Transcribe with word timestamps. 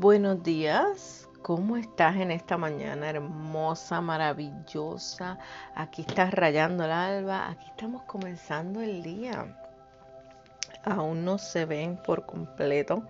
Buenos 0.00 0.44
días, 0.44 1.28
¿cómo 1.42 1.76
estás 1.76 2.14
en 2.18 2.30
esta 2.30 2.56
mañana 2.56 3.10
hermosa, 3.10 4.00
maravillosa? 4.00 5.40
Aquí 5.74 6.02
estás 6.02 6.32
rayando 6.32 6.84
el 6.84 6.92
alba, 6.92 7.48
aquí 7.48 7.66
estamos 7.66 8.04
comenzando 8.04 8.80
el 8.80 9.02
día. 9.02 9.58
Aún 10.84 11.24
no 11.24 11.36
se 11.36 11.64
ven 11.64 11.96
por 11.96 12.26
completo 12.26 13.02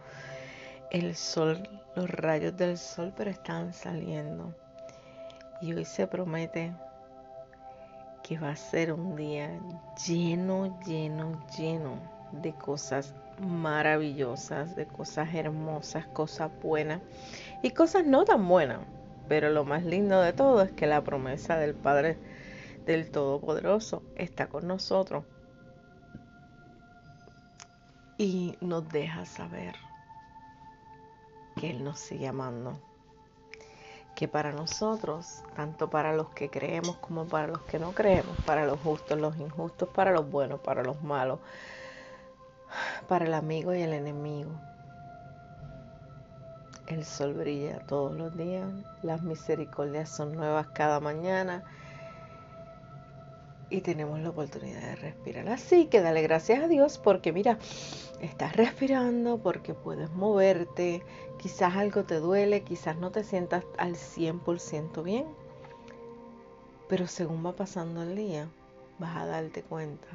el 0.91 1.15
sol, 1.15 1.69
los 1.95 2.09
rayos 2.09 2.57
del 2.57 2.79
sol, 2.79 3.13
pero 3.15 3.29
están 3.29 3.75
saliendo. 3.75 4.55
Y 5.61 5.75
hoy 5.75 5.85
se 5.85 6.07
promete 6.07 6.73
que 8.23 8.39
va 8.39 8.49
a 8.49 8.57
ser 8.57 8.95
un 8.95 9.15
día 9.15 9.61
lleno, 10.07 10.81
lleno, 10.87 11.47
lleno 11.55 12.01
de 12.33 12.55
cosas 12.55 13.15
maravillosas, 13.41 14.77
de 14.77 14.87
cosas 14.87 15.35
hermosas, 15.35 16.07
cosas 16.09 16.51
buenas 16.63 17.01
y 17.63 17.71
cosas 17.71 18.05
no 18.07 18.25
tan 18.25 18.47
buenas. 18.49 18.81
Pero 19.29 19.51
lo 19.51 19.65
más 19.65 19.85
lindo 19.85 20.21
de 20.21 20.33
todo 20.33 20.63
es 20.63 20.73
que 20.73 20.87
la 20.87 21.03
promesa 21.03 21.57
del 21.59 21.75
Padre 21.75 22.19
del 22.87 23.11
Todopoderoso 23.11 24.03
está 24.17 24.47
con 24.49 24.67
nosotros 24.67 25.25
y 28.17 28.57
nos 28.61 28.89
deja 28.89 29.25
saber 29.27 29.75
que 31.57 31.71
Él 31.71 31.85
nos 31.85 31.99
sigue 31.99 32.27
amando. 32.27 32.79
Que 34.15 34.27
para 34.27 34.51
nosotros, 34.51 35.43
tanto 35.55 35.91
para 35.91 36.13
los 36.13 36.31
que 36.31 36.51
creemos 36.51 36.97
como 36.97 37.27
para 37.27 37.47
los 37.47 37.61
que 37.63 37.79
no 37.79 37.93
creemos, 37.93 38.37
para 38.45 38.67
los 38.67 38.81
justos, 38.81 39.19
los 39.21 39.37
injustos, 39.37 39.89
para 39.91 40.11
los 40.11 40.29
buenos, 40.29 40.59
para 40.61 40.83
los 40.83 41.01
malos, 41.03 41.39
para 43.09 43.27
el 43.27 43.35
amigo 43.35 43.75
y 43.75 43.83
el 43.83 43.93
enemigo. 43.93 44.51
El 46.87 47.05
sol 47.05 47.35
brilla 47.35 47.81
todos 47.81 48.17
los 48.17 48.37
días, 48.37 48.67
las 49.03 49.23
misericordias 49.23 50.09
son 50.09 50.33
nuevas 50.33 50.69
cada 50.69 51.01
mañana 51.01 51.65
y 53.71 53.83
tenemos 53.83 54.21
la 54.21 54.31
oportunidad 54.31 54.81
de 54.81 54.97
respirar. 54.97 55.49
Así 55.49 55.87
que 55.87 56.01
dale 56.01 56.23
gracias 56.23 56.63
a 56.63 56.69
Dios 56.69 56.99
porque 56.99 57.33
mira, 57.33 57.59
estás 58.21 58.57
respirando, 58.57 59.39
porque 59.39 59.75
puedes 59.75 60.11
moverte, 60.11 61.03
quizás 61.39 61.77
algo 61.77 62.05
te 62.05 62.17
duele, 62.21 62.63
quizás 62.63 62.97
no 62.97 63.11
te 63.11 63.23
sientas 63.23 63.65
al 63.77 63.95
100% 63.95 65.03
bien, 65.03 65.27
pero 66.89 67.07
según 67.07 67.45
va 67.45 67.55
pasando 67.55 68.03
el 68.03 68.17
día, 68.17 68.49
vas 68.99 69.17
a 69.17 69.27
darte 69.27 69.63
cuenta 69.63 70.09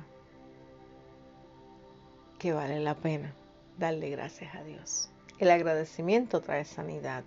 que 2.43 2.51
vale 2.51 2.81
la 2.81 2.93
pena 2.93 3.33
darle 3.77 4.09
gracias 4.09 4.53
a 4.53 4.65
Dios. 4.65 5.09
El 5.39 5.49
agradecimiento 5.49 6.41
trae 6.41 6.65
sanidad, 6.65 7.23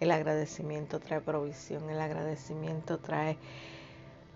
el 0.00 0.10
agradecimiento 0.10 0.98
trae 0.98 1.20
provisión, 1.20 1.90
el 1.90 2.00
agradecimiento 2.00 2.98
trae 2.98 3.36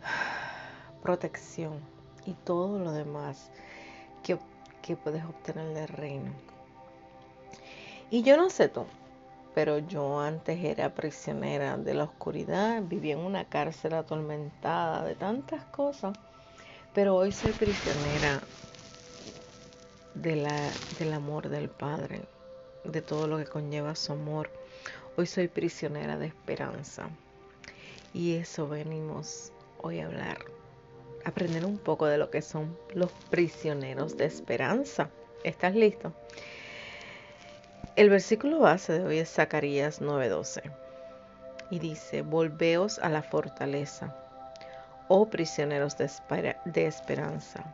protección 1.03 1.81
y 2.27 2.35
todo 2.35 2.79
lo 2.79 2.93
demás 2.93 3.51
que, 4.23 4.37
que 4.83 4.95
puedes 4.95 5.25
obtener 5.25 5.73
del 5.73 5.89
reino. 5.89 6.33
Y 8.11 8.23
yo 8.23 8.37
no 8.37 8.51
sé 8.51 8.69
tú, 8.69 8.85
pero 9.55 9.79
yo 9.79 10.21
antes 10.21 10.63
era 10.63 10.95
prisionera 10.95 11.79
de 11.79 11.95
la 11.95 12.05
oscuridad, 12.05 12.83
vivía 12.83 13.15
en 13.15 13.21
una 13.21 13.47
cárcel 13.47 13.95
atormentada 13.95 15.03
de 15.03 15.15
tantas 15.15 15.65
cosas, 15.65 16.13
pero 16.93 17.17
hoy 17.17 17.33
soy 17.33 17.53
prisionera 17.53 18.43
de 20.23 20.37
la, 20.37 20.71
del 20.99 21.13
amor 21.13 21.49
del 21.49 21.69
Padre, 21.69 22.23
de 22.85 23.01
todo 23.01 23.27
lo 23.27 23.39
que 23.39 23.47
conlleva 23.47 23.95
su 23.95 24.13
amor. 24.13 24.51
Hoy 25.17 25.27
soy 25.27 25.49
prisionera 25.49 26.19
de 26.19 26.27
esperanza. 26.27 27.09
Y 28.13 28.37
eso 28.37 28.69
venimos 28.69 29.53
hoy 29.81 30.01
a 30.01 30.07
hablar. 30.07 30.39
Aprender 31.25 31.65
un 31.65 31.79
poco 31.79 32.07
de 32.07 32.19
lo 32.19 32.31
que 32.31 32.43
son 32.43 32.77
los 32.95 33.11
prisioneros 33.31 34.17
de 34.17 34.27
esperanza. 34.27 35.09
¿Estás 35.45 35.75
listo? 35.75 36.13
El 37.97 38.11
versículo 38.11 38.61
base 38.61 38.93
de 38.99 39.05
hoy 39.05 39.19
es 39.19 39.31
Zacarías 39.31 40.01
9:12. 40.01 40.63
Y 41.71 41.79
dice, 41.79 42.23
volveos 42.23 42.99
a 42.99 43.09
la 43.09 43.23
fortaleza, 43.23 44.17
oh 45.09 45.31
prisioneros 45.31 45.97
de, 45.97 46.11
de 46.65 46.87
esperanza. 46.87 47.65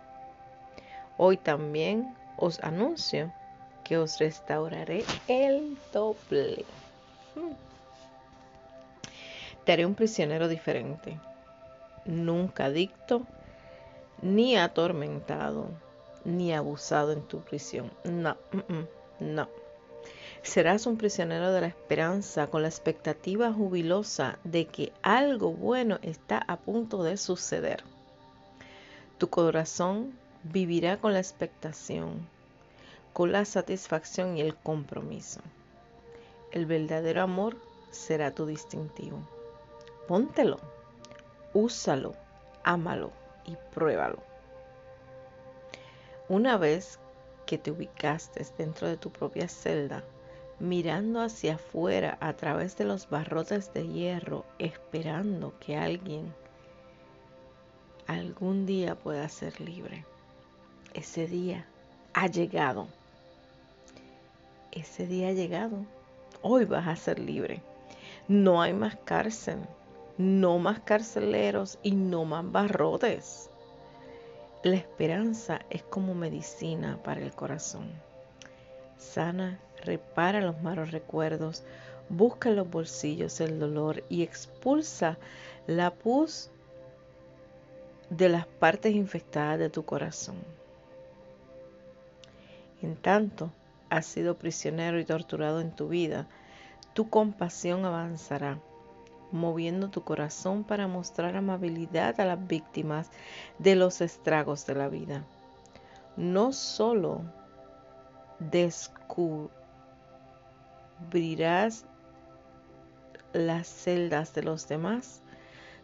Hoy 1.17 1.39
también 1.39 2.15
os 2.37 2.63
anuncio 2.63 3.33
que 3.85 3.97
os 3.99 4.19
restauraré 4.19 5.05
el 5.29 5.79
doble. 5.93 6.65
Hmm. 7.35 7.55
Te 9.65 9.73
haré 9.73 9.87
un 9.87 9.95
prisionero 9.95 10.49
diferente, 10.49 11.19
nunca 12.05 12.67
adicto, 12.67 13.27
ni 14.23 14.57
atormentado, 14.57 15.71
ni 16.25 16.53
abusado 16.53 17.13
en 17.13 17.23
tu 17.23 17.41
prisión. 17.41 17.91
No, 18.05 18.37
no. 19.21 19.49
Serás 20.43 20.87
un 20.87 20.97
prisionero 20.97 21.51
de 21.51 21.63
la 21.63 21.67
esperanza 21.67 22.47
con 22.47 22.63
la 22.63 22.69
expectativa 22.69 23.53
jubilosa 23.53 24.39
de 24.45 24.67
que 24.67 24.93
algo 25.03 25.53
bueno 25.53 25.99
está 26.03 26.39
a 26.47 26.57
punto 26.57 27.03
de 27.03 27.17
suceder. 27.17 27.83
Tu 29.19 29.29
corazón 29.29 30.17
vivirá 30.53 30.99
con 30.99 31.13
la 31.13 31.19
expectación, 31.19 32.29
con 33.13 33.33
la 33.33 33.45
satisfacción 33.45 34.37
y 34.37 34.43
el 34.43 34.55
compromiso. 34.55 35.41
El 36.53 36.67
verdadero 36.67 37.23
amor 37.23 37.57
será 37.91 38.33
tu 38.33 38.47
distintivo. 38.47 39.19
Póntelo, 40.07 40.59
úsalo, 41.53 42.15
ámalo 42.63 43.11
y 43.45 43.57
pruébalo. 43.75 44.19
Una 46.29 46.57
vez 46.57 46.99
que 47.45 47.59
te 47.59 47.71
ubicaste 47.71 48.47
dentro 48.57 48.89
de 48.89 48.97
tu 48.97 49.11
propia 49.11 49.49
celda, 49.49 50.05
mirando 50.59 51.21
hacia 51.21 51.57
afuera 51.57 52.19
a 52.21 52.35
través 52.35 52.77
de 52.77 52.85
los 52.85 53.09
barrotes 53.09 53.73
de 53.73 53.87
hierro, 53.89 54.45
esperando 54.59 55.59
que 55.59 55.77
alguien 55.77 56.33
algún 58.07 58.67
día 58.67 58.95
pueda 58.95 59.29
ser 59.29 59.61
libre 59.61 60.05
ese 60.97 61.27
día 61.27 61.67
ha 62.15 62.27
llegado. 62.27 62.89
Ese 64.73 65.07
día 65.07 65.29
ha 65.29 65.33
llegado. 65.33 65.85
Hoy 66.41 66.65
vas 66.65 66.89
a 66.89 66.97
ser 66.97 67.19
libre. 67.19 67.61
No 68.29 68.63
hay 68.63 68.73
más 68.73 68.97
cárcel, 69.05 69.59
no 70.17 70.59
más 70.59 70.81
carceleros 70.81 71.79
y 71.83 71.93
no 71.93 72.25
más 72.25 72.51
barrotes. 72.51 73.51
La 74.63 74.77
esperanza 74.77 75.61
es 75.69 75.83
como 75.83 76.15
medicina 76.15 76.99
para 77.05 77.21
el 77.21 77.33
corazón. 77.33 77.91
Sana, 78.97 79.61
repara 79.85 80.41
los 80.41 80.63
malos 80.63 80.93
recuerdos, 80.93 81.63
busca 82.09 82.49
en 82.49 82.57
los 82.57 82.71
bolsillos 82.71 83.41
el 83.43 83.59
dolor 83.59 84.03
y 84.09 84.23
expulsa 84.23 85.19
la 85.67 85.91
pus 85.93 86.51
de 88.09 88.31
las 88.31 88.47
partes 88.47 88.95
infectadas 88.95 89.59
de 89.59 89.69
tu 89.69 89.85
corazón. 89.85 90.56
En 92.83 92.97
tanto 92.97 93.53
has 93.89 94.07
sido 94.07 94.39
prisionero 94.39 94.99
y 94.99 95.05
torturado 95.05 95.61
en 95.61 95.71
tu 95.71 95.89
vida, 95.89 96.27
tu 96.95 97.09
compasión 97.09 97.85
avanzará, 97.85 98.59
moviendo 99.33 99.91
tu 99.91 100.03
corazón 100.03 100.65
para 100.65 100.87
mostrar 100.87 101.37
amabilidad 101.37 102.21
a 102.21 102.25
las 102.25 102.47
víctimas 102.47 103.11
de 103.59 103.77
los 103.77 104.01
estragos 104.01 104.67
de 104.67 104.75
la 104.75 104.89
vida. 104.89 105.25
No 106.17 106.53
solo 106.53 107.23
descubrirás 108.39 109.51
las 113.33 113.67
celdas 113.69 114.35
de 114.35 114.43
los 114.43 114.69
demás, 114.69 115.23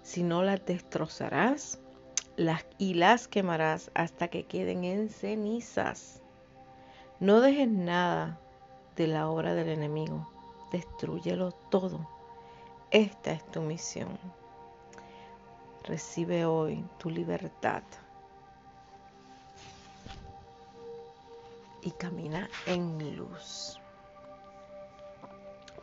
sino 0.02 0.42
las 0.42 0.64
destrozarás 0.64 1.78
y 2.78 2.94
las 2.94 3.28
quemarás 3.28 3.90
hasta 3.94 4.28
que 4.28 4.44
queden 4.44 4.84
en 4.84 5.10
cenizas. 5.10 6.21
No 7.22 7.40
dejes 7.40 7.68
nada 7.68 8.36
de 8.96 9.06
la 9.06 9.30
obra 9.30 9.54
del 9.54 9.68
enemigo. 9.68 10.28
Destrúyelo 10.72 11.52
todo. 11.70 12.04
Esta 12.90 13.30
es 13.30 13.48
tu 13.52 13.60
misión. 13.60 14.18
Recibe 15.84 16.44
hoy 16.46 16.84
tu 16.98 17.10
libertad. 17.10 17.84
Y 21.82 21.92
camina 21.92 22.50
en 22.66 23.16
luz. 23.16 23.78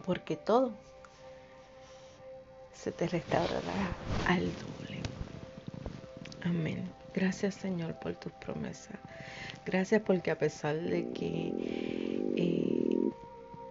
Porque 0.06 0.36
todo 0.36 0.74
se 2.74 2.92
te 2.92 3.08
restaurará 3.08 3.96
al 4.28 4.44
doble. 4.44 5.02
Amén. 6.44 6.99
Gracias 7.14 7.56
Señor 7.56 8.00
por 8.00 8.16
tus 8.16 8.32
promesas. 8.34 8.98
Gracias 9.66 10.02
porque 10.02 10.32
a 10.32 10.38
pesar 10.38 10.80
de 10.80 11.12
que 11.12 11.54
eh, 12.36 13.12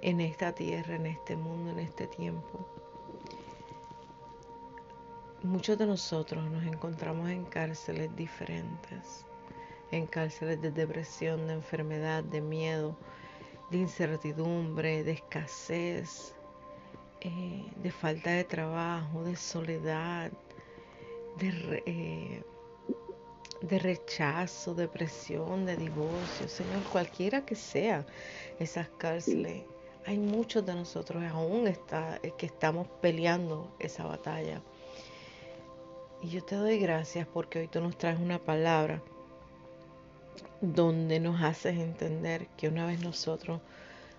en 0.03 0.21
esta 0.21 0.53
tierra, 0.53 0.97
en 0.97 1.07
este 1.07 1.37
mundo, 1.37 1.71
en 1.71 1.81
este 1.81 2.07
tiempo. 2.07 2.67
Muchos 5.43 5.79
de 5.79 5.87
nosotros 5.87 6.51
nos 6.51 6.65
encontramos 6.65 7.31
en 7.31 7.45
cárceles 7.45 8.15
diferentes, 8.17 9.25
en 9.93 10.07
cárceles 10.07 10.61
de 10.61 10.71
depresión, 10.73 11.47
de 11.47 11.55
enfermedad, 11.55 12.25
de 12.25 12.41
miedo, 12.41 12.97
de 13.71 13.79
incertidumbre, 13.79 15.05
de 15.05 15.13
escasez, 15.13 16.35
eh, 17.21 17.65
de 17.77 17.91
falta 17.91 18.31
de 18.31 18.45
trabajo, 18.45 19.23
de 19.25 19.37
soledad, 19.37 20.33
de, 21.39 21.83
eh, 21.87 22.43
de 23.61 23.79
rechazo, 23.79 24.75
depresión, 24.75 25.67
de 25.67 25.77
divorcio, 25.77 26.49
Señor, 26.49 26.83
cualquiera 26.93 27.45
que 27.45 27.55
sea 27.55 28.07
esas 28.59 28.89
cárceles. 28.99 29.65
Hay 30.07 30.19
muchos 30.19 30.65
de 30.65 30.75
nosotros 30.75 31.23
aún 31.25 31.67
está, 31.67 32.21
que 32.39 32.47
estamos 32.47 32.87
peleando 33.01 33.71
esa 33.79 34.05
batalla. 34.05 34.63
Y 36.23 36.31
yo 36.31 36.45
te 36.45 36.57
doy 36.57 36.79
gracias 36.79 37.27
porque 37.27 37.61
hoy 37.61 37.69
tú 37.69 37.81
nos 37.81 37.97
traes 37.99 38.19
una 38.19 38.39
palabra 38.39 39.03
donde 40.61 41.21
nos 41.21 41.41
haces 41.43 41.79
entender 41.79 42.49
que 42.57 42.69
una 42.69 42.87
vez 42.87 43.01
nosotros 43.01 43.61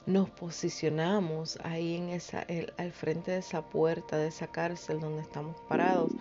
nos 0.06 0.30
posicionamos 0.30 1.59
ahí 1.63 1.97
en 1.97 2.09
esa, 2.09 2.45
al 2.77 2.92
frente 2.92 3.31
de 3.31 3.38
esa 3.38 3.62
puerta, 3.62 4.18
de 4.18 4.27
esa 4.27 4.47
cárcel 4.47 5.00
donde 5.00 5.21
estamos 5.21 5.56
parados, 5.68 6.12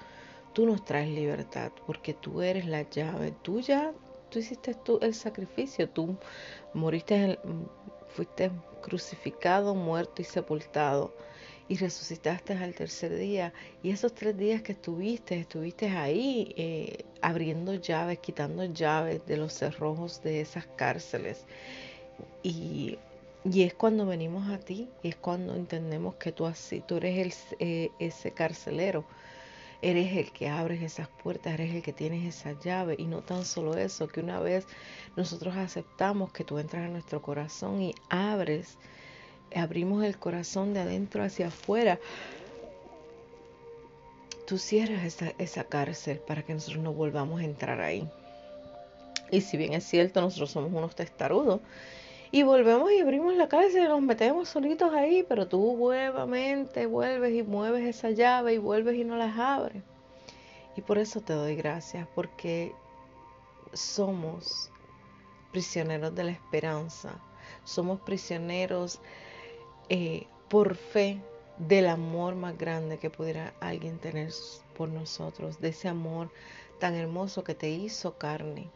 tú 0.58 0.66
nos 0.66 0.84
traes 0.84 1.08
libertad, 1.08 1.70
porque 1.86 2.14
tú 2.14 2.42
eres 2.42 2.66
la 2.66 2.82
llave. 2.82 3.32
Tú 3.42 3.60
ya, 3.60 3.92
tú 4.28 4.40
hiciste 4.40 4.74
tú 4.74 4.98
el 5.02 5.14
sacrificio, 5.14 5.88
tú 5.88 6.16
moriste, 6.74 7.38
fuiste 8.08 8.50
crucificado, 8.82 9.76
muerto 9.76 10.20
y 10.20 10.24
sepultado. 10.24 11.14
Y 11.68 11.76
resucitaste 11.76 12.54
al 12.54 12.74
tercer 12.74 13.14
día. 13.14 13.52
Y 13.84 13.92
esos 13.92 14.12
tres 14.16 14.36
días 14.36 14.62
que 14.62 14.72
estuviste, 14.72 15.38
estuviste 15.38 15.90
ahí 15.90 16.52
eh, 16.56 17.04
abriendo 17.22 17.74
llaves, 17.74 18.18
quitando 18.18 18.64
llaves 18.64 19.24
de 19.26 19.36
los 19.36 19.52
cerrojos 19.52 20.20
de 20.24 20.40
esas 20.40 20.66
cárceles. 20.74 21.46
Y 22.42 22.98
y 23.44 23.62
es 23.62 23.72
cuando 23.72 24.04
venimos 24.04 24.48
a 24.50 24.58
ti, 24.58 24.88
y 25.02 25.08
es 25.08 25.16
cuando 25.16 25.54
entendemos 25.54 26.16
que 26.16 26.32
tú 26.32 26.44
así, 26.44 26.80
tú 26.80 26.96
eres 26.96 27.16
el, 27.16 27.58
eh, 27.60 27.90
ese 28.00 28.32
carcelero, 28.32 29.04
eres 29.82 30.16
el 30.16 30.32
que 30.32 30.48
abres 30.48 30.82
esas 30.82 31.08
puertas, 31.08 31.54
eres 31.54 31.74
el 31.74 31.82
que 31.82 31.92
tienes 31.92 32.36
esa 32.36 32.58
llave. 32.58 32.96
Y 32.98 33.06
no 33.06 33.22
tan 33.22 33.44
solo 33.44 33.76
eso, 33.76 34.08
que 34.08 34.20
una 34.20 34.40
vez 34.40 34.66
nosotros 35.16 35.56
aceptamos 35.56 36.32
que 36.32 36.44
tú 36.44 36.58
entras 36.58 36.86
a 36.86 36.88
nuestro 36.88 37.22
corazón 37.22 37.80
y 37.82 37.94
abres, 38.08 38.76
abrimos 39.54 40.04
el 40.04 40.18
corazón 40.18 40.74
de 40.74 40.80
adentro 40.80 41.22
hacia 41.22 41.48
afuera, 41.48 41.98
tú 44.46 44.58
cierras 44.58 45.04
esa, 45.04 45.32
esa 45.38 45.64
cárcel 45.64 46.18
para 46.18 46.42
que 46.42 46.54
nosotros 46.54 46.82
no 46.82 46.92
volvamos 46.92 47.40
a 47.40 47.44
entrar 47.44 47.80
ahí. 47.80 48.08
Y 49.30 49.42
si 49.42 49.56
bien 49.56 49.74
es 49.74 49.84
cierto, 49.84 50.20
nosotros 50.20 50.50
somos 50.50 50.72
unos 50.72 50.94
testarudos, 50.94 51.60
y 52.30 52.42
volvemos 52.42 52.92
y 52.92 53.00
abrimos 53.00 53.34
la 53.36 53.48
cárcel 53.48 53.84
y 53.84 53.88
nos 53.88 54.02
metemos 54.02 54.48
solitos 54.48 54.92
ahí, 54.92 55.24
pero 55.26 55.48
tú 55.48 55.76
nuevamente 55.78 56.86
vuelves 56.86 57.34
y 57.34 57.42
mueves 57.42 57.84
esa 57.84 58.10
llave 58.10 58.54
y 58.54 58.58
vuelves 58.58 58.96
y 58.96 59.04
no 59.04 59.16
las 59.16 59.38
abres. 59.38 59.82
Y 60.76 60.82
por 60.82 60.98
eso 60.98 61.20
te 61.20 61.32
doy 61.32 61.56
gracias, 61.56 62.06
porque 62.14 62.74
somos 63.72 64.70
prisioneros 65.52 66.14
de 66.14 66.24
la 66.24 66.30
esperanza, 66.32 67.18
somos 67.64 68.00
prisioneros 68.00 69.00
eh, 69.88 70.26
por 70.48 70.76
fe 70.76 71.20
del 71.56 71.88
amor 71.88 72.34
más 72.34 72.56
grande 72.56 72.98
que 72.98 73.10
pudiera 73.10 73.54
alguien 73.60 73.98
tener 73.98 74.30
por 74.76 74.90
nosotros, 74.90 75.60
de 75.60 75.68
ese 75.68 75.88
amor 75.88 76.30
tan 76.78 76.94
hermoso 76.94 77.42
que 77.42 77.54
te 77.54 77.70
hizo 77.70 78.16
carne 78.18 78.70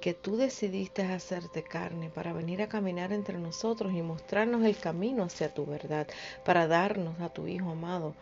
que 0.00 0.14
tú 0.14 0.36
decidiste 0.36 1.02
hacerte 1.02 1.62
carne 1.62 2.10
para 2.10 2.32
venir 2.32 2.62
a 2.62 2.68
caminar 2.68 3.12
entre 3.12 3.38
nosotros 3.38 3.92
y 3.92 4.02
mostrarnos 4.02 4.64
el 4.64 4.76
camino 4.76 5.24
hacia 5.24 5.52
tu 5.52 5.66
verdad, 5.66 6.08
para 6.44 6.66
darnos 6.66 7.20
a 7.20 7.28
tu 7.28 7.46
Hijo 7.46 7.70
amado, 7.70 8.14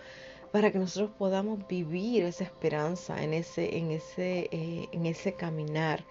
para 0.50 0.72
que 0.72 0.78
nosotros 0.78 1.10
podamos 1.18 1.66
vivir 1.68 2.24
esa 2.24 2.44
esperanza 2.44 3.22
en 3.22 3.32
ese, 3.34 3.76
en 3.78 3.90
ese, 3.92 4.48
eh, 4.50 4.88
en 4.92 5.06
ese 5.06 5.34
caminar, 5.34 6.04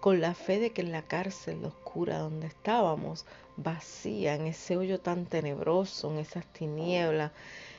con 0.00 0.20
la 0.20 0.34
fe 0.34 0.58
de 0.58 0.70
que 0.70 0.80
en 0.80 0.92
la 0.92 1.02
cárcel 1.02 1.64
oscura 1.64 2.18
donde 2.18 2.46
estábamos, 2.46 3.26
vacía, 3.56 4.34
en 4.34 4.46
ese 4.46 4.76
hoyo 4.76 4.98
tan 4.98 5.26
tenebroso, 5.26 6.10
en 6.10 6.18
esas 6.18 6.50
tinieblas, 6.52 7.32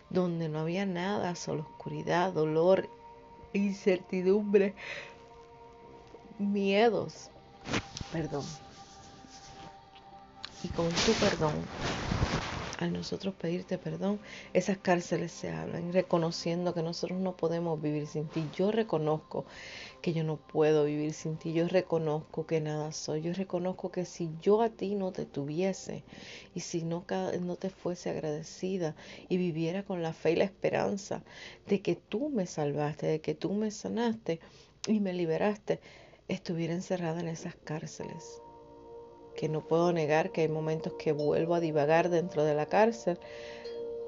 donde 0.09 0.50
no 0.50 0.59
había 0.59 0.85
nada, 0.85 1.35
solo 1.35 1.63
oscuridad, 1.63 2.31
dolor, 2.31 2.88
incertidumbre, 3.53 4.74
miedos. 6.39 7.30
Perdón. 8.12 8.44
Y 10.63 10.69
con 10.69 10.88
tu 10.89 11.12
perdón, 11.19 11.53
al 12.80 12.94
nosotros 12.94 13.33
pedirte 13.35 13.77
perdón, 13.77 14.19
esas 14.53 14.77
cárceles 14.77 15.31
se 15.31 15.50
hablan, 15.50 15.91
reconociendo 15.91 16.74
que 16.74 16.81
nosotros 16.81 17.19
no 17.19 17.35
podemos 17.35 17.81
vivir 17.81 18.07
sin 18.07 18.27
ti. 18.27 18.45
Yo 18.56 18.71
reconozco 18.71 19.45
que 20.01 20.13
yo 20.13 20.24
no 20.24 20.38
puedo 20.38 20.85
vivir 20.85 21.13
sin 21.13 21.38
ti. 21.38 21.53
Yo 21.53 21.68
reconozco 21.68 22.45
que 22.45 22.62
nada 22.62 22.91
soy. 22.91 23.21
Yo 23.21 23.33
reconozco 23.33 23.91
que 23.91 24.06
si 24.06 24.30
yo 24.41 24.62
a 24.62 24.69
ti 24.69 24.95
no 24.95 25.12
te 25.12 25.25
tuviese 25.25 26.03
y 26.53 26.59
si 26.59 26.83
no, 26.83 27.06
no 27.41 27.56
te 27.56 27.69
fuese 27.69 28.09
agradecida 28.09 28.95
y 29.30 29.38
viviera 29.38 29.83
con 29.83 30.01
la 30.01 30.13
fe 30.13 30.31
y 30.31 30.35
la 30.35 30.44
esperanza 30.44 31.24
de 31.68 31.81
que 31.81 31.95
tú 31.95 32.30
me 32.30 32.45
salvaste, 32.45 33.07
de 33.07 33.21
que 33.21 33.33
tú 33.33 33.53
me 33.53 33.71
sanaste 33.71 34.39
y 34.88 35.00
me 35.00 35.13
liberaste, 35.13 35.80
estuviera 36.33 36.74
encerrada 36.74 37.19
en 37.19 37.27
esas 37.27 37.56
cárceles. 37.56 38.41
Que 39.35 39.50
no 39.50 39.68
puedo 39.68 39.91
negar 39.94 40.31
que 40.31 40.41
hay 40.41 40.47
momentos 40.47 40.94
que 41.00 41.12
vuelvo 41.12 41.56
a 41.56 41.59
divagar 41.59 42.09
dentro 42.09 42.44
de 42.44 42.53
la 42.53 42.68
cárcel, 42.68 43.19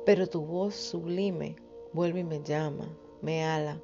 pero 0.05 0.27
tu 0.27 0.41
voz 0.41 0.75
sublime 0.75 1.55
vuelve 1.93 2.19
y 2.19 2.23
me 2.23 2.43
llama, 2.43 2.87
me 3.21 3.43
ala 3.43 3.81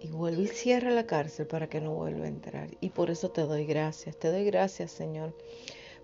y 0.00 0.08
vuelve 0.08 0.42
y 0.42 0.46
cierra 0.46 0.90
la 0.90 1.06
cárcel 1.06 1.46
para 1.46 1.68
que 1.68 1.80
no 1.80 1.94
vuelva 1.94 2.24
a 2.24 2.28
entrar. 2.28 2.70
Y 2.80 2.90
por 2.90 3.10
eso 3.10 3.30
te 3.30 3.42
doy 3.42 3.64
gracias, 3.64 4.16
te 4.16 4.30
doy 4.30 4.44
gracias 4.44 4.90
Señor, 4.92 5.34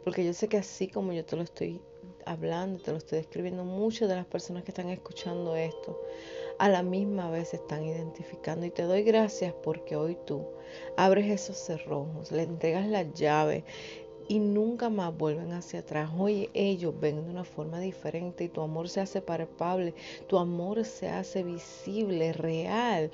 porque 0.04 0.24
yo 0.24 0.32
sé 0.34 0.48
que 0.48 0.58
así 0.58 0.88
como 0.88 1.12
yo 1.12 1.24
te 1.24 1.36
lo 1.36 1.42
estoy 1.42 1.80
hablando, 2.26 2.82
te 2.82 2.90
lo 2.90 2.98
estoy 2.98 3.18
describiendo, 3.18 3.64
muchas 3.64 4.08
de 4.08 4.16
las 4.16 4.26
personas 4.26 4.64
que 4.64 4.70
están 4.70 4.88
escuchando 4.88 5.56
esto 5.56 6.00
a 6.60 6.68
la 6.68 6.82
misma 6.82 7.30
vez 7.30 7.54
están 7.54 7.84
identificando. 7.86 8.66
Y 8.66 8.70
te 8.70 8.82
doy 8.82 9.02
gracias 9.02 9.54
porque 9.62 9.96
hoy 9.96 10.18
tú 10.26 10.44
abres 10.94 11.30
esos 11.30 11.56
cerrojos, 11.56 12.30
le 12.30 12.42
entregas 12.42 12.86
la 12.86 13.02
llave 13.02 13.64
y 14.28 14.40
nunca 14.40 14.90
más 14.90 15.16
vuelven 15.16 15.52
hacia 15.52 15.80
atrás. 15.80 16.10
Hoy 16.18 16.50
ellos 16.52 16.94
ven 17.00 17.24
de 17.24 17.30
una 17.30 17.44
forma 17.44 17.80
diferente 17.80 18.44
y 18.44 18.50
tu 18.50 18.60
amor 18.60 18.90
se 18.90 19.00
hace 19.00 19.22
palpable, 19.22 19.94
tu 20.26 20.36
amor 20.36 20.84
se 20.84 21.08
hace 21.08 21.42
visible, 21.42 22.34
real, 22.34 23.10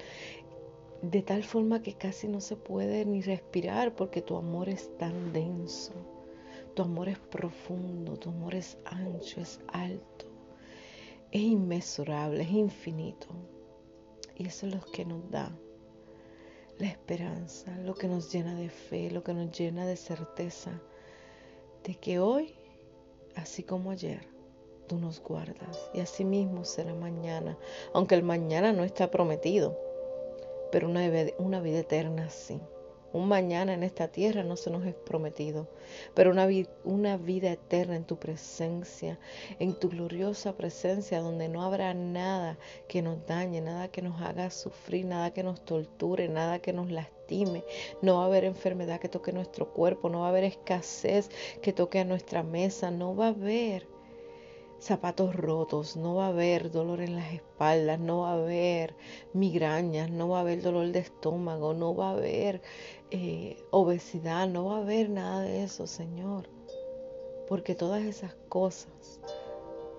de 1.03 1.23
tal 1.23 1.45
forma 1.45 1.83
que 1.83 1.95
casi 1.95 2.27
no 2.27 2.41
se 2.41 2.57
puede 2.57 3.05
ni 3.05 3.23
respirar 3.23 3.95
porque 3.95 4.23
tu 4.23 4.37
amor 4.37 4.69
es 4.69 4.91
tan 4.99 5.33
denso. 5.33 5.93
Tu 6.75 6.83
amor 6.83 7.09
es 7.09 7.19
profundo, 7.21 8.17
tu 8.17 8.31
amor 8.31 8.57
es 8.57 8.77
ancho, 8.85 9.41
es 9.41 9.61
alto 9.69 10.16
es 11.37 11.43
inmesurable, 11.43 12.43
es 12.43 12.51
infinito. 12.51 13.27
Y 14.37 14.47
eso 14.47 14.67
es 14.67 14.75
lo 14.75 14.81
que 14.81 15.05
nos 15.05 15.31
da 15.31 15.55
la 16.79 16.87
esperanza, 16.87 17.77
lo 17.79 17.95
que 17.95 18.09
nos 18.09 18.33
llena 18.33 18.55
de 18.55 18.71
fe, 18.71 19.11
lo 19.11 19.23
que 19.23 19.35
nos 19.35 19.51
llena 19.57 19.87
de 19.87 19.97
certeza 19.97 20.81
de 21.85 21.95
que 21.95 22.19
hoy, 22.19 22.55
así 23.35 23.63
como 23.63 23.91
ayer, 23.91 24.27
tú 24.87 24.99
nos 24.99 25.21
guardas 25.21 25.91
y 25.93 26.01
así 26.01 26.25
mismo 26.25 26.65
será 26.65 26.95
mañana, 26.95 27.59
aunque 27.93 28.15
el 28.15 28.23
mañana 28.23 28.73
no 28.73 28.85
está 28.85 29.11
prometido, 29.11 29.79
pero 30.73 30.89
una, 30.89 31.03
una 31.39 31.61
vida 31.61 31.81
eterna 31.81 32.31
sí. 32.31 32.61
Un 33.13 33.29
mañana 33.29 33.73
en 33.73 33.83
esta 33.83 34.09
tierra 34.09 34.43
no 34.43 34.57
se 34.57 34.71
nos 34.71 34.85
es 34.85 34.95
prometido, 34.95 35.69
pero 36.15 36.31
una, 36.31 37.17
vida 37.17 37.53
eterna 37.53 37.97
en 37.97 38.05
tu 38.05 38.19
presencia, 38.19 39.19
en 39.59 39.79
tu 39.79 39.89
gloriosa 39.89 40.57
presencia, 40.57 41.21
donde 41.21 41.49
no 41.49 41.63
habrá 41.63 41.95
nada 41.95 42.59
que 42.89 43.03
nos 43.03 43.25
dañe, 43.27 43.61
nada 43.61 43.89
que 43.89 44.03
nos 44.03 44.21
haga 44.21 44.51
sufrir, 44.51 45.07
nada 45.07 45.33
que 45.33 45.43
nos 45.43 45.65
torture, 45.65 46.29
nada 46.29 46.59
que 46.59 46.73
nos 46.73 46.91
lastime. 46.91 47.65
No 48.03 48.17
va 48.17 48.25
a 48.25 48.27
haber 48.27 48.45
enfermedad 48.45 49.01
que 49.01 49.09
toque 49.09 49.33
nuestro 49.33 49.73
cuerpo, 49.73 50.09
no 50.09 50.21
va 50.21 50.27
a 50.27 50.31
haber 50.31 50.45
escasez 50.45 51.31
que 51.63 51.73
toque 51.73 52.01
a 52.01 52.05
nuestra 52.05 52.43
mesa, 52.43 52.91
no 52.91 53.15
va 53.17 53.27
a 53.27 53.31
haber 53.31 53.96
zapatos 54.79 55.35
rotos, 55.35 55.97
no 55.97 56.17
va 56.17 56.27
a 56.27 56.29
haber 56.29 56.71
dolor 56.71 57.01
en 57.01 57.17
las 57.17 57.33
espaldas, 57.33 57.99
no 57.99 58.21
va 58.21 58.31
a 58.31 58.35
haber 58.35 58.95
migrañas, 59.33 60.11
no 60.11 60.29
va 60.29 60.39
a 60.39 60.41
haber 60.43 60.63
dolor 60.63 60.93
de 60.93 61.01
estómago, 61.01 61.75
no 61.75 61.95
va 61.95 62.11
a 62.11 62.13
haber 62.13 62.63
eh, 63.11 63.57
obesidad, 63.71 64.49
no 64.49 64.67
va 64.67 64.77
a 64.77 64.83
haber 64.83 65.11
nada 65.11 65.43
de 65.43 65.63
eso, 65.63 65.87
Señor. 65.87 66.49
Porque 67.49 67.75
todas 67.75 68.05
esas 68.05 68.35
cosas 68.49 69.21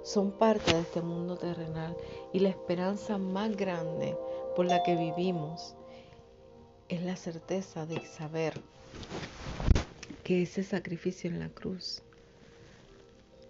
son 0.03 0.31
parte 0.31 0.73
de 0.73 0.81
este 0.81 1.01
mundo 1.01 1.37
terrenal 1.37 1.95
y 2.33 2.39
la 2.39 2.49
esperanza 2.49 3.17
más 3.17 3.55
grande 3.55 4.17
por 4.55 4.65
la 4.65 4.83
que 4.83 4.95
vivimos 4.95 5.75
es 6.89 7.01
la 7.03 7.15
certeza 7.15 7.85
de 7.85 8.05
saber 8.05 8.53
que 10.23 10.43
ese 10.43 10.63
sacrificio 10.63 11.29
en 11.29 11.39
la 11.39 11.49
cruz 11.49 12.03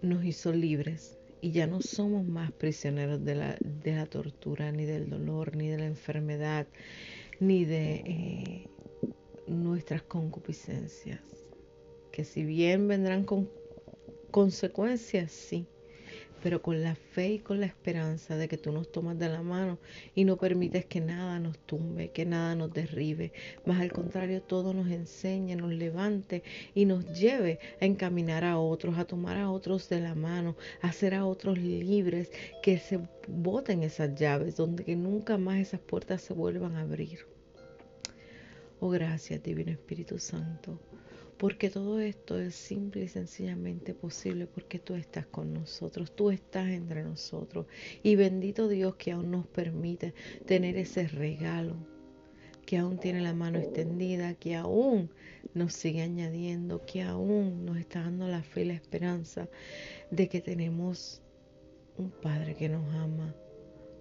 nos 0.02 0.24
hizo 0.24 0.52
libres 0.52 1.17
y 1.40 1.52
ya 1.52 1.66
no 1.66 1.80
somos 1.80 2.26
más 2.26 2.52
prisioneros 2.52 3.24
de 3.24 3.34
la, 3.34 3.56
de 3.60 3.94
la 3.94 4.06
tortura, 4.06 4.72
ni 4.72 4.84
del 4.84 5.08
dolor, 5.08 5.56
ni 5.56 5.68
de 5.68 5.78
la 5.78 5.86
enfermedad, 5.86 6.66
ni 7.40 7.64
de 7.64 7.94
eh, 7.94 8.68
nuestras 9.46 10.02
concupiscencias, 10.02 11.20
que 12.12 12.24
si 12.24 12.44
bien 12.44 12.88
vendrán 12.88 13.24
con 13.24 13.48
consecuencias, 14.30 15.32
sí, 15.32 15.66
pero 16.42 16.62
con 16.62 16.82
la 16.82 16.94
fe 16.94 17.34
y 17.34 17.38
con 17.38 17.60
la 17.60 17.66
esperanza 17.66 18.36
de 18.36 18.48
que 18.48 18.58
tú 18.58 18.72
nos 18.72 18.90
tomas 18.90 19.18
de 19.18 19.28
la 19.28 19.42
mano 19.42 19.78
y 20.14 20.24
no 20.24 20.36
permites 20.36 20.84
que 20.86 21.00
nada 21.00 21.38
nos 21.38 21.58
tumbe, 21.58 22.10
que 22.10 22.24
nada 22.24 22.54
nos 22.54 22.72
derribe, 22.72 23.32
más 23.64 23.80
al 23.80 23.92
contrario 23.92 24.42
todo 24.42 24.74
nos 24.74 24.88
enseñe, 24.88 25.56
nos 25.56 25.72
levante 25.72 26.42
y 26.74 26.84
nos 26.84 27.04
lleve 27.18 27.58
a 27.80 27.84
encaminar 27.84 28.44
a 28.44 28.58
otros, 28.58 28.98
a 28.98 29.04
tomar 29.04 29.36
a 29.36 29.50
otros 29.50 29.88
de 29.88 30.00
la 30.00 30.14
mano, 30.14 30.56
a 30.82 30.88
hacer 30.88 31.14
a 31.14 31.26
otros 31.26 31.58
libres, 31.58 32.30
que 32.62 32.78
se 32.78 33.00
boten 33.26 33.82
esas 33.82 34.14
llaves, 34.14 34.56
donde 34.56 34.84
que 34.84 34.96
nunca 34.96 35.38
más 35.38 35.58
esas 35.58 35.80
puertas 35.80 36.22
se 36.22 36.34
vuelvan 36.34 36.76
a 36.76 36.82
abrir. 36.82 37.26
Oh, 38.80 38.90
gracias, 38.90 39.42
Divino 39.42 39.72
Espíritu 39.72 40.18
Santo 40.18 40.78
porque 41.38 41.70
todo 41.70 42.00
esto 42.00 42.38
es 42.38 42.54
simple 42.54 43.04
y 43.04 43.08
sencillamente 43.08 43.94
posible 43.94 44.46
porque 44.46 44.80
tú 44.80 44.94
estás 44.94 45.26
con 45.26 45.54
nosotros, 45.54 46.14
tú 46.14 46.30
estás 46.30 46.68
entre 46.68 47.04
nosotros. 47.04 47.66
Y 48.02 48.16
bendito 48.16 48.68
Dios 48.68 48.96
que 48.96 49.12
aún 49.12 49.30
nos 49.30 49.46
permite 49.46 50.14
tener 50.46 50.76
ese 50.76 51.06
regalo, 51.06 51.76
que 52.66 52.78
aún 52.78 52.98
tiene 52.98 53.20
la 53.20 53.34
mano 53.34 53.58
extendida, 53.58 54.34
que 54.34 54.56
aún 54.56 55.10
nos 55.54 55.72
sigue 55.74 56.02
añadiendo, 56.02 56.84
que 56.84 57.02
aún 57.02 57.64
nos 57.64 57.78
está 57.78 58.02
dando 58.02 58.26
la 58.26 58.42
fe 58.42 58.62
y 58.62 58.66
la 58.66 58.74
esperanza 58.74 59.48
de 60.10 60.28
que 60.28 60.40
tenemos 60.40 61.22
un 61.96 62.10
Padre 62.10 62.54
que 62.54 62.68
nos 62.68 62.92
ama, 62.94 63.34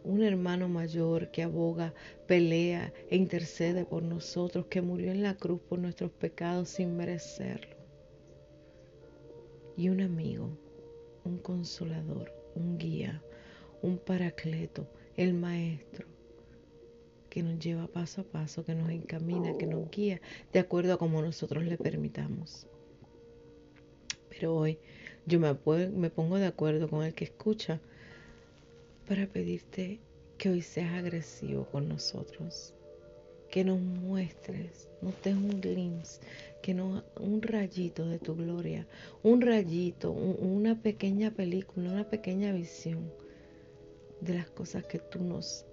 un 0.08 0.24
hermano 0.24 0.70
mayor 0.70 1.32
que 1.32 1.44
aboga, 1.44 1.94
pelea 2.28 2.94
e 3.10 3.18
intercede 3.18 3.86
por 3.86 4.04
nosotros, 4.04 4.66
que 4.68 4.82
murió 4.82 5.12
en 5.12 5.22
la 5.22 5.36
cruz 5.36 5.60
por 5.62 5.80
nuestros 5.80 6.12
pecados 6.12 6.70
sin 6.70 6.96
merecerlo. 6.96 7.76
Y 9.76 9.90
un 9.90 10.02
amigo, 10.02 10.50
un 11.26 11.38
consolador, 11.38 12.32
un 12.56 12.78
guía, 12.78 13.22
un 13.82 13.98
paracleto, 13.98 14.88
el 15.18 15.34
maestro, 15.34 16.08
que 17.30 17.44
nos 17.44 17.60
lleva 17.60 17.88
paso 17.88 18.22
a 18.22 18.24
paso, 18.24 18.64
que 18.64 18.74
nos 18.74 18.90
encamina, 18.90 19.58
que 19.58 19.68
nos 19.68 19.92
guía 19.92 20.22
de 20.54 20.60
acuerdo 20.60 20.94
a 20.94 20.98
como 20.98 21.22
nosotros 21.22 21.66
le 21.66 21.78
permitamos. 21.78 22.66
Pero 24.30 24.56
hoy 24.56 24.80
yo 25.26 25.40
me, 25.42 25.54
pongo 26.10 26.38
de 26.38 26.46
acuerdo 26.46 26.88
con 26.90 27.04
el 27.04 27.14
que 27.14 27.26
escucha 27.26 27.82
para 29.08 29.26
pedirte 29.26 30.02
que 30.38 30.50
hoy 30.50 30.62
seas 30.62 30.92
agresivo 30.94 31.66
con 31.72 31.88
nosotros, 31.88 32.74
que 33.50 33.64
nos 33.64 33.80
muestres, 33.80 34.90
nos 35.02 35.14
des 35.24 35.34
un 35.34 35.62
glimpse, 35.62 36.20
que 36.62 36.74
nos 36.74 37.06
un 37.18 37.42
rayito 37.42 38.06
de 38.06 38.20
tu 38.20 38.36
gloria, 38.36 38.86
un 39.24 39.40
rayito, 39.40 40.12
una 40.12 40.82
pequeña 40.82 41.32
película, 41.32 41.90
una 41.90 42.10
pequeña 42.10 42.52
visión 42.52 43.10
de 44.20 44.34
las 44.34 44.50
cosas 44.50 44.86
que 44.86 45.00
tú 45.00 45.24
nos 45.24 45.66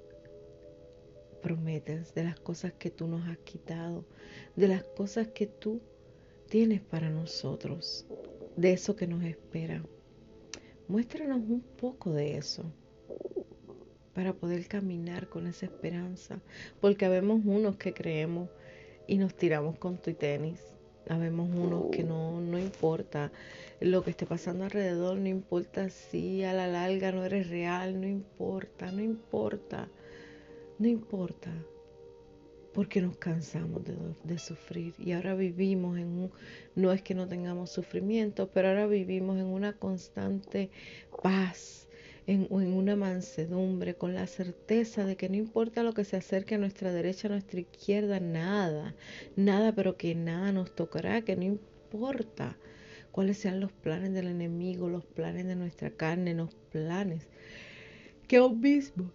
prometes, 1.42 2.14
de 2.14 2.22
las 2.22 2.38
cosas 2.38 2.72
que 2.74 2.90
tú 2.90 3.08
nos 3.08 3.26
has 3.26 3.38
quitado, 3.38 4.04
de 4.54 4.68
las 4.68 4.84
cosas 4.84 5.26
que 5.28 5.48
tú 5.48 5.80
tienes 6.48 6.82
para 6.82 7.10
nosotros, 7.10 8.06
de 8.56 8.72
eso 8.74 8.94
que 8.94 9.08
nos 9.08 9.24
espera. 9.24 9.84
Muéstranos 10.86 11.38
un 11.38 11.62
poco 11.62 12.12
de 12.12 12.36
eso 12.36 12.64
para 14.14 14.32
poder 14.32 14.66
caminar 14.66 15.28
con 15.28 15.46
esa 15.46 15.66
esperanza. 15.66 16.38
Porque 16.80 17.04
habemos 17.04 17.42
unos 17.44 17.76
que 17.76 17.92
creemos 17.92 18.48
y 19.06 19.18
nos 19.18 19.34
tiramos 19.34 19.78
con 19.78 19.98
tu 19.98 20.14
tenis. 20.14 20.60
Habemos 21.08 21.54
unos 21.54 21.90
que 21.90 22.02
no, 22.02 22.40
no 22.40 22.58
importa 22.58 23.30
lo 23.80 24.02
que 24.02 24.10
esté 24.10 24.24
pasando 24.24 24.64
alrededor, 24.64 25.18
no 25.18 25.28
importa 25.28 25.90
si 25.90 26.44
a 26.44 26.54
la 26.54 26.66
larga 26.66 27.12
no 27.12 27.24
eres 27.24 27.50
real, 27.50 28.00
no 28.00 28.06
importa, 28.06 28.90
no 28.90 29.02
importa, 29.02 29.88
no 30.78 30.88
importa. 30.88 31.52
Porque 32.72 33.02
nos 33.02 33.18
cansamos 33.18 33.84
de, 33.84 33.94
de 34.24 34.38
sufrir 34.38 34.94
y 34.98 35.12
ahora 35.12 35.34
vivimos 35.34 35.98
en 35.98 36.06
un, 36.06 36.32
no 36.74 36.90
es 36.90 37.02
que 37.02 37.14
no 37.14 37.28
tengamos 37.28 37.70
sufrimiento, 37.70 38.48
pero 38.52 38.68
ahora 38.68 38.86
vivimos 38.86 39.36
en 39.38 39.46
una 39.46 39.74
constante 39.74 40.70
paz, 41.22 41.86
en, 42.26 42.46
una 42.50 42.96
mansedumbre, 42.96 43.94
con 43.94 44.14
la 44.14 44.26
certeza 44.26 45.04
de 45.04 45.16
que 45.16 45.28
no 45.28 45.36
importa 45.36 45.82
lo 45.82 45.92
que 45.92 46.04
se 46.04 46.16
acerque 46.16 46.54
a 46.54 46.58
nuestra 46.58 46.92
derecha, 46.92 47.28
a 47.28 47.32
nuestra 47.32 47.60
izquierda, 47.60 48.20
nada, 48.20 48.94
nada, 49.36 49.74
pero 49.74 49.96
que 49.96 50.14
nada 50.14 50.52
nos 50.52 50.74
tocará, 50.74 51.22
que 51.22 51.36
no 51.36 51.44
importa 51.44 52.56
cuáles 53.12 53.38
sean 53.38 53.60
los 53.60 53.72
planes 53.72 54.12
del 54.14 54.28
enemigo, 54.28 54.88
los 54.88 55.04
planes 55.04 55.46
de 55.46 55.56
nuestra 55.56 55.90
carne, 55.90 56.34
los 56.34 56.54
planes 56.70 57.28
que 58.26 58.36
aún 58.36 58.60
mismo 58.60 59.10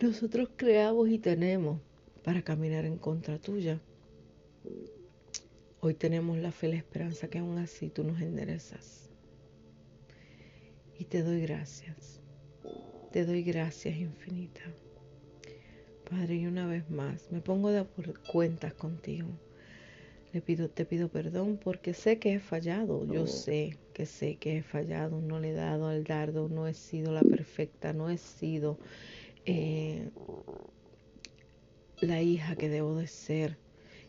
nosotros 0.00 0.48
creamos 0.56 1.08
y 1.10 1.18
tenemos 1.18 1.80
para 2.24 2.42
caminar 2.42 2.84
en 2.84 2.96
contra 2.96 3.38
tuya. 3.38 3.80
Hoy 5.80 5.94
tenemos 5.94 6.38
la 6.38 6.50
fe 6.50 6.68
y 6.68 6.70
la 6.72 6.76
esperanza 6.78 7.28
que 7.28 7.38
aún 7.38 7.58
así 7.58 7.90
tú 7.90 8.04
nos 8.04 8.20
enderezas. 8.20 9.10
Y 10.98 11.04
te 11.04 11.22
doy 11.22 11.42
gracias 11.42 12.18
te 13.12 13.24
doy 13.24 13.42
gracias 13.42 13.96
infinita. 13.96 14.62
Padre, 16.08 16.36
y 16.36 16.46
una 16.46 16.66
vez 16.66 16.88
más 16.90 17.30
me 17.30 17.40
pongo 17.40 17.70
de 17.70 17.84
cuentas 18.32 18.74
contigo. 18.74 19.28
Le 20.32 20.42
pido, 20.42 20.68
te 20.68 20.84
pido 20.84 21.08
perdón 21.08 21.58
porque 21.62 21.94
sé 21.94 22.18
que 22.18 22.34
he 22.34 22.40
fallado. 22.40 23.06
Yo 23.06 23.26
sé 23.26 23.78
que 23.94 24.04
sé 24.04 24.36
que 24.36 24.58
he 24.58 24.62
fallado. 24.62 25.20
No 25.20 25.40
le 25.40 25.50
he 25.50 25.54
dado 25.54 25.88
al 25.88 26.04
dardo. 26.04 26.48
No 26.48 26.66
he 26.66 26.74
sido 26.74 27.12
la 27.12 27.22
perfecta. 27.22 27.92
No 27.92 28.10
he 28.10 28.18
sido 28.18 28.78
eh, 29.46 30.10
la 32.00 32.20
hija 32.20 32.56
que 32.56 32.68
debo 32.68 32.96
de 32.96 33.06
ser. 33.06 33.56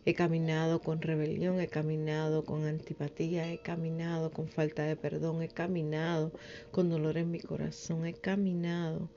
He 0.10 0.16
caminado 0.16 0.82
con 0.82 1.04
rebelión, 1.04 1.60
he 1.60 1.68
caminado 1.68 2.44
con 2.44 2.66
antipatía, 2.66 3.54
he 3.54 3.60
caminado 3.60 4.32
con 4.32 4.48
falta 4.48 4.82
de 4.82 4.96
perdón, 4.96 5.44
he 5.44 5.50
caminado 5.50 6.32
con 6.72 6.90
dolor 6.90 7.20
en 7.20 7.30
mi 7.30 7.40
corazón, 7.40 8.08
he 8.08 8.16
caminado 8.16 9.08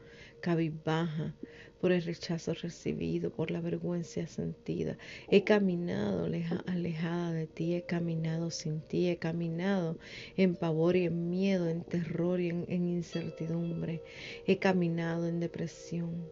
cabizbaja 0.43 1.35
por 1.81 1.93
el 1.93 2.03
rechazo 2.03 2.53
recibido, 2.53 3.31
por 3.31 3.51
la 3.51 3.63
vergüenza 3.63 4.27
sentida. 4.27 4.99
He 5.31 5.45
caminado 5.45 6.27
alejada 6.67 7.33
de 7.33 7.47
ti, 7.47 7.75
he 7.75 7.87
caminado 7.87 8.51
sin 8.51 8.83
ti, 8.83 9.09
he 9.09 9.17
caminado 9.17 9.97
en 10.37 10.57
pavor 10.57 10.97
y 10.97 11.07
en 11.07 11.31
miedo, 11.31 11.71
en 11.71 11.85
terror 11.85 12.39
y 12.39 12.51
en, 12.51 12.67
en 12.69 12.87
incertidumbre. 12.87 14.03
He 14.47 14.59
caminado 14.59 15.27
en 15.27 15.41
depresión, 15.41 16.29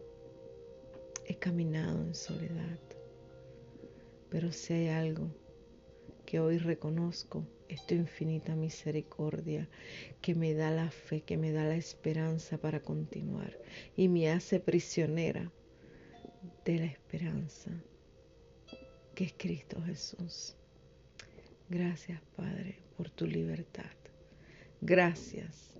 he 1.25 1.33
caminado 1.33 1.99
en 2.03 2.13
soledad. 2.13 2.90
Pero 4.31 4.53
si 4.53 4.73
hay 4.73 4.87
algo 4.87 5.29
que 6.25 6.39
hoy 6.39 6.57
reconozco, 6.57 7.45
es 7.67 7.85
tu 7.85 7.95
infinita 7.95 8.55
misericordia 8.55 9.67
que 10.21 10.35
me 10.35 10.53
da 10.53 10.71
la 10.71 10.89
fe, 10.89 11.21
que 11.21 11.37
me 11.37 11.51
da 11.51 11.65
la 11.65 11.75
esperanza 11.75 12.57
para 12.57 12.81
continuar 12.81 13.57
y 13.95 14.07
me 14.07 14.31
hace 14.31 14.61
prisionera 14.61 15.51
de 16.63 16.79
la 16.79 16.85
esperanza 16.85 17.71
que 19.15 19.25
es 19.25 19.33
Cristo 19.37 19.81
Jesús. 19.83 20.55
Gracias 21.69 22.21
Padre 22.37 22.79
por 22.95 23.09
tu 23.09 23.27
libertad. 23.27 23.91
Gracias, 24.79 25.77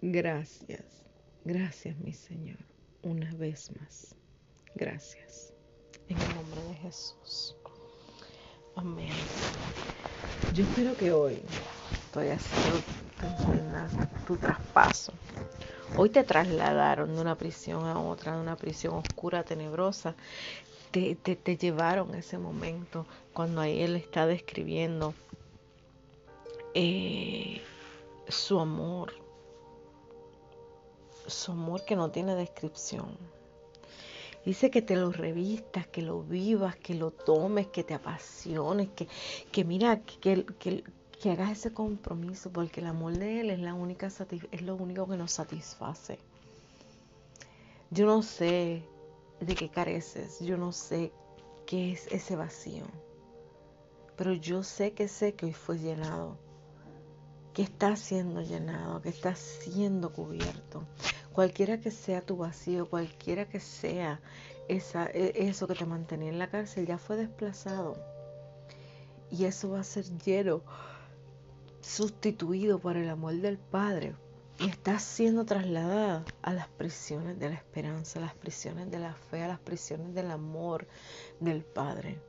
gracias, 0.00 1.06
gracias 1.44 1.96
mi 1.98 2.12
Señor. 2.12 2.58
Una 3.02 3.32
vez 3.34 3.70
más. 3.80 4.16
Gracias. 4.74 5.52
En 6.08 6.18
el 6.18 6.34
nombre 6.34 6.62
de 6.62 6.74
Jesús. 6.74 7.56
Amén. 8.76 9.12
Yo 10.54 10.64
espero 10.64 10.96
que 10.96 11.12
hoy 11.12 11.42
estoy 12.06 12.28
haciendo 12.28 12.80
tu 14.26 14.36
traspaso. 14.36 15.12
Hoy 15.96 16.10
te 16.10 16.24
trasladaron 16.24 17.14
de 17.14 17.20
una 17.20 17.36
prisión 17.36 17.84
a 17.86 17.98
otra, 17.98 18.34
de 18.34 18.40
una 18.40 18.56
prisión 18.56 18.94
oscura, 18.94 19.44
tenebrosa. 19.44 20.14
Te, 20.90 21.14
te, 21.14 21.56
llevaron 21.56 22.14
ese 22.14 22.36
momento 22.38 23.06
cuando 23.32 23.62
ahí 23.62 23.80
él 23.80 23.96
está 23.96 24.26
describiendo 24.26 25.14
eh, 26.74 27.62
su 28.28 28.60
amor 28.60 29.12
su 31.26 31.52
amor 31.52 31.84
que 31.84 31.96
no 31.96 32.10
tiene 32.10 32.34
descripción. 32.34 33.16
Dice 34.44 34.70
que 34.70 34.82
te 34.82 34.96
lo 34.96 35.12
revistas, 35.12 35.86
que 35.86 36.02
lo 36.02 36.22
vivas, 36.22 36.76
que 36.76 36.94
lo 36.94 37.12
tomes, 37.12 37.68
que 37.68 37.84
te 37.84 37.94
apasiones, 37.94 38.88
que, 38.90 39.06
que 39.52 39.64
mira, 39.64 40.00
que, 40.00 40.44
que, 40.58 40.84
que 41.22 41.30
hagas 41.30 41.52
ese 41.52 41.72
compromiso, 41.72 42.50
porque 42.50 42.80
el 42.80 42.88
amor 42.88 43.16
de 43.16 43.40
Él 43.40 43.50
es, 43.50 43.60
la 43.60 43.74
única 43.74 44.08
es 44.08 44.62
lo 44.62 44.74
único 44.74 45.06
que 45.06 45.16
nos 45.16 45.30
satisface. 45.30 46.18
Yo 47.90 48.06
no 48.06 48.22
sé 48.22 48.82
de 49.38 49.54
qué 49.54 49.68
careces, 49.68 50.40
yo 50.40 50.56
no 50.56 50.72
sé 50.72 51.12
qué 51.64 51.92
es 51.92 52.08
ese 52.08 52.34
vacío, 52.34 52.84
pero 54.16 54.32
yo 54.32 54.64
sé 54.64 54.92
que 54.94 55.06
sé 55.06 55.34
que 55.34 55.46
hoy 55.46 55.52
fue 55.52 55.78
llenado, 55.78 56.36
que 57.52 57.62
está 57.62 57.94
siendo 57.94 58.40
llenado, 58.40 59.00
que 59.00 59.10
está 59.10 59.36
siendo 59.36 60.12
cubierto. 60.12 60.82
Cualquiera 61.32 61.80
que 61.80 61.90
sea 61.90 62.20
tu 62.20 62.36
vacío, 62.36 62.88
cualquiera 62.88 63.48
que 63.48 63.60
sea 63.60 64.20
esa, 64.68 65.06
e, 65.06 65.32
eso 65.48 65.66
que 65.66 65.74
te 65.74 65.86
mantenía 65.86 66.28
en 66.28 66.38
la 66.38 66.50
cárcel, 66.50 66.86
ya 66.86 66.98
fue 66.98 67.16
desplazado. 67.16 67.96
Y 69.30 69.46
eso 69.46 69.70
va 69.70 69.80
a 69.80 69.84
ser 69.84 70.04
lleno 70.18 70.62
sustituido 71.80 72.78
por 72.78 72.96
el 72.96 73.08
amor 73.08 73.34
del 73.34 73.58
Padre. 73.58 74.14
Y 74.58 74.68
está 74.68 74.98
siendo 74.98 75.44
trasladada 75.44 76.24
a 76.42 76.52
las 76.52 76.68
prisiones 76.68 77.38
de 77.38 77.48
la 77.48 77.56
esperanza, 77.56 78.18
a 78.18 78.22
las 78.22 78.34
prisiones 78.34 78.90
de 78.90 78.98
la 78.98 79.14
fe, 79.14 79.42
a 79.42 79.48
las 79.48 79.58
prisiones 79.58 80.14
del 80.14 80.30
amor 80.30 80.86
del 81.40 81.64
Padre, 81.64 82.20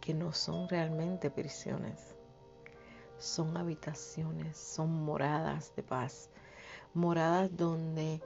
que 0.00 0.14
no 0.14 0.32
son 0.32 0.68
realmente 0.68 1.30
prisiones, 1.30 2.14
son 3.18 3.56
habitaciones, 3.56 4.56
son 4.56 5.02
moradas 5.02 5.74
de 5.74 5.82
paz, 5.82 6.30
moradas 6.94 7.56
donde 7.56 8.20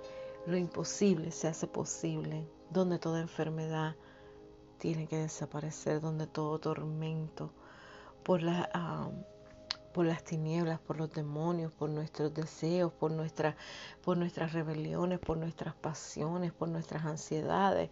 lo 0.46 0.56
imposible 0.56 1.30
se 1.30 1.48
hace 1.48 1.66
posible, 1.66 2.48
donde 2.70 2.98
toda 2.98 3.20
enfermedad 3.20 3.96
tiene 4.78 5.06
que 5.06 5.18
desaparecer, 5.18 6.00
donde 6.00 6.26
todo 6.26 6.58
tormento 6.58 7.50
por. 8.22 8.40
Ah, 8.44 9.10
por 9.94 10.06
las 10.06 10.24
tinieblas, 10.24 10.80
por 10.80 10.98
los 10.98 11.12
demonios, 11.12 11.72
por 11.72 11.88
nuestros 11.88 12.34
deseos, 12.34 12.92
por, 12.92 13.12
nuestra, 13.12 13.56
por 14.02 14.16
nuestras 14.16 14.52
rebeliones, 14.52 15.20
por 15.20 15.36
nuestras 15.36 15.72
pasiones, 15.76 16.52
por 16.52 16.68
nuestras 16.68 17.04
ansiedades 17.04 17.90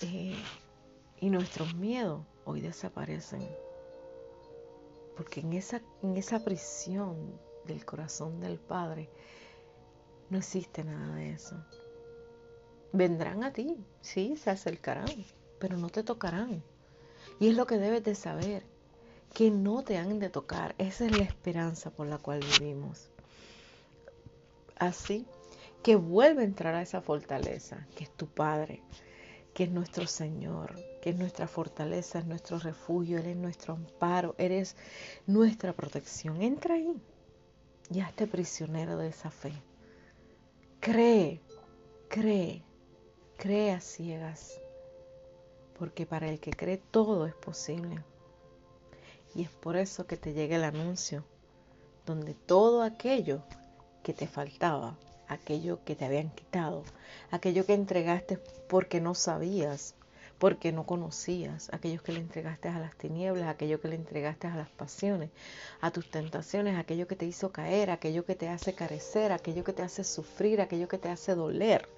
eh, 0.00 0.34
y 1.20 1.28
nuestros 1.28 1.74
miedos 1.74 2.22
hoy 2.46 2.62
desaparecen. 2.62 3.46
Porque 5.18 5.40
en 5.40 5.52
esa, 5.52 5.82
en 6.02 6.16
esa 6.16 6.42
prisión 6.42 7.38
del 7.66 7.84
corazón 7.84 8.40
del 8.40 8.58
Padre 8.58 9.10
no 10.30 10.38
existe 10.38 10.84
nada 10.84 11.14
de 11.16 11.32
eso. 11.32 11.56
Vendrán 12.92 13.44
a 13.44 13.52
ti, 13.52 13.76
sí, 14.00 14.36
se 14.36 14.50
acercarán, 14.50 15.24
pero 15.58 15.76
no 15.76 15.88
te 15.88 16.02
tocarán. 16.02 16.62
Y 17.40 17.48
es 17.48 17.56
lo 17.56 17.66
que 17.66 17.78
debes 17.78 18.04
de 18.04 18.14
saber 18.14 18.64
que 19.32 19.50
no 19.50 19.82
te 19.82 19.98
han 19.98 20.20
de 20.20 20.30
tocar. 20.30 20.74
Esa 20.78 21.06
es 21.06 21.18
la 21.18 21.24
esperanza 21.24 21.90
por 21.90 22.06
la 22.06 22.18
cual 22.18 22.40
vivimos. 22.58 23.10
Así 24.78 25.26
que 25.82 25.96
vuelve 25.96 26.42
a 26.42 26.46
entrar 26.46 26.74
a 26.74 26.82
esa 26.82 27.00
fortaleza, 27.02 27.86
que 27.96 28.04
es 28.04 28.10
tu 28.10 28.26
Padre, 28.26 28.82
que 29.52 29.64
es 29.64 29.70
nuestro 29.70 30.06
Señor, 30.06 30.74
que 31.02 31.10
es 31.10 31.16
nuestra 31.16 31.46
fortaleza, 31.46 32.20
es 32.20 32.26
nuestro 32.26 32.58
refugio, 32.58 33.18
Él 33.18 33.26
es 33.26 33.36
nuestro 33.36 33.74
amparo, 33.74 34.34
eres 34.38 34.76
nuestra 35.26 35.72
protección. 35.72 36.40
Entra 36.40 36.76
ahí 36.76 36.94
y 37.90 38.00
hazte 38.00 38.26
prisionero 38.26 38.96
de 38.96 39.08
esa 39.08 39.30
fe. 39.30 39.52
Cree, 40.84 41.40
cree, 42.10 42.62
cree 43.38 43.72
a 43.72 43.80
ciegas, 43.80 44.60
porque 45.78 46.04
para 46.04 46.28
el 46.28 46.40
que 46.40 46.52
cree 46.52 46.76
todo 46.76 47.24
es 47.24 47.34
posible. 47.34 48.04
Y 49.34 49.44
es 49.44 49.48
por 49.48 49.76
eso 49.78 50.06
que 50.06 50.18
te 50.18 50.34
llega 50.34 50.56
el 50.56 50.64
anuncio, 50.64 51.24
donde 52.04 52.34
todo 52.34 52.82
aquello 52.82 53.42
que 54.02 54.12
te 54.12 54.26
faltaba, 54.26 54.98
aquello 55.26 55.82
que 55.86 55.96
te 55.96 56.04
habían 56.04 56.28
quitado, 56.28 56.82
aquello 57.30 57.64
que 57.64 57.72
entregaste 57.72 58.36
porque 58.68 59.00
no 59.00 59.14
sabías, 59.14 59.94
porque 60.44 60.72
no 60.72 60.84
conocías, 60.84 61.70
aquello 61.72 62.02
que 62.02 62.12
le 62.12 62.20
entregaste 62.20 62.68
a 62.68 62.78
las 62.78 62.94
tinieblas, 62.98 63.48
aquello 63.48 63.80
que 63.80 63.88
le 63.88 63.94
entregaste 63.94 64.46
a 64.46 64.54
las 64.54 64.68
pasiones, 64.68 65.30
a 65.80 65.90
tus 65.90 66.10
tentaciones, 66.10 66.76
aquello 66.76 67.08
que 67.08 67.16
te 67.16 67.24
hizo 67.24 67.50
caer, 67.50 67.90
aquello 67.90 68.26
que 68.26 68.34
te 68.34 68.50
hace 68.50 68.74
carecer, 68.74 69.32
aquello 69.32 69.64
que 69.64 69.72
te 69.72 69.82
hace 69.82 70.04
sufrir, 70.04 70.60
aquello 70.60 70.86
que 70.86 70.98
te 70.98 71.08
hace 71.08 71.34
doler, 71.34 71.88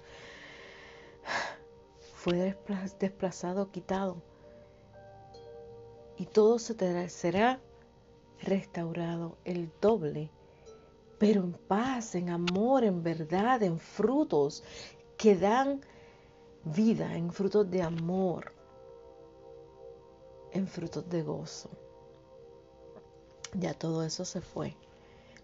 fue 2.15 2.55
desplazado, 2.99 3.69
quitado. 3.69 4.21
Y 6.15 6.25
todo 6.27 6.57
se 6.57 6.73
te 6.73 7.09
será 7.09 7.59
restaurado 8.41 9.37
el 9.43 9.69
doble, 9.81 10.31
pero 11.19 11.43
en 11.43 11.51
paz, 11.51 12.15
en 12.15 12.29
amor, 12.29 12.85
en 12.85 13.03
verdad, 13.03 13.61
en 13.61 13.77
frutos 13.77 14.63
que 15.17 15.35
dan 15.35 15.81
vida, 16.63 17.15
en 17.15 17.31
frutos 17.31 17.69
de 17.69 17.81
amor, 17.81 18.53
en 20.51 20.67
frutos 20.67 21.09
de 21.09 21.23
gozo. 21.23 21.69
Ya 23.53 23.73
todo 23.73 24.03
eso 24.03 24.25
se 24.25 24.41
fue. 24.41 24.75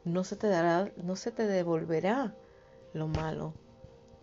No 0.03 0.23
se 0.23 0.35
te 0.35 0.47
dará, 0.47 0.91
no 0.97 1.15
se 1.15 1.31
te 1.31 1.47
devolverá 1.47 2.35
lo 2.93 3.07
malo, 3.07 3.53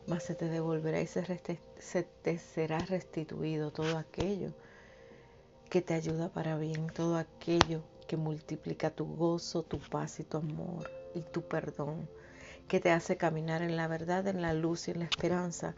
mas 0.07 0.25
se 0.25 0.35
te 0.35 0.49
devolverá 0.49 1.01
y 1.01 1.07
se, 1.07 1.25
se 1.79 2.03
te 2.03 2.39
será 2.39 2.79
restituido 2.79 3.73
todo 3.73 3.97
aquello 3.97 4.53
que 5.71 5.81
te 5.81 5.95
ayuda 5.95 6.29
para 6.29 6.59
bien, 6.59 6.89
todo 6.89 7.17
aquello 7.17 7.83
que 8.09 8.17
multiplica 8.17 8.91
tu 8.91 9.07
gozo, 9.07 9.63
tu 9.63 9.79
paz 9.79 10.19
y 10.19 10.25
tu 10.25 10.39
amor 10.39 10.91
y 11.15 11.21
tu 11.21 11.43
perdón, 11.43 12.09
que 12.67 12.81
te 12.81 12.91
hace 12.91 13.17
caminar 13.17 13.63
en 13.63 13.77
la 13.77 13.87
verdad, 13.87 14.27
en 14.27 14.43
la 14.43 14.53
luz 14.53 14.89
y 14.89 14.91
en 14.91 14.99
la 14.99 15.05
esperanza 15.05 15.77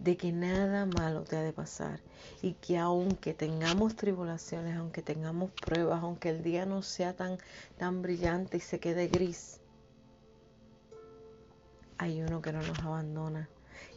de 0.00 0.16
que 0.16 0.32
nada 0.32 0.86
malo 0.86 1.22
te 1.24 1.36
ha 1.36 1.42
de 1.42 1.52
pasar 1.52 2.00
y 2.42 2.54
que 2.54 2.78
aunque 2.78 3.34
tengamos 3.34 3.94
tribulaciones, 3.96 4.76
aunque 4.76 5.02
tengamos 5.02 5.50
pruebas, 5.52 6.02
aunque 6.02 6.30
el 6.30 6.42
día 6.42 6.64
no 6.64 6.82
sea 6.82 7.14
tan, 7.14 7.38
tan 7.76 8.00
brillante 8.00 8.56
y 8.56 8.60
se 8.60 8.80
quede 8.80 9.08
gris, 9.08 9.60
hay 11.98 12.22
uno 12.22 12.40
que 12.40 12.50
no 12.52 12.60
nos 12.60 12.78
abandona 12.78 13.50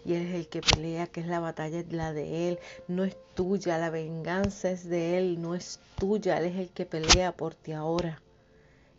y 0.03 0.13
es 0.13 0.33
el 0.35 0.49
que 0.49 0.61
pelea, 0.61 1.07
que 1.07 1.21
es 1.21 1.27
la 1.27 1.39
batalla 1.39 1.79
es 1.79 1.93
la 1.93 2.11
de 2.11 2.49
Él, 2.49 2.59
no 2.89 3.05
es 3.05 3.15
tuya, 3.33 3.77
la 3.77 3.89
venganza 3.89 4.71
es 4.71 4.87
de 4.87 5.17
Él, 5.17 5.41
no 5.41 5.55
es 5.55 5.79
tuya, 5.97 6.37
Él 6.37 6.45
es 6.45 6.57
el 6.57 6.69
que 6.69 6.85
pelea 6.85 7.31
por 7.31 7.55
ti 7.55 7.71
ahora, 7.71 8.21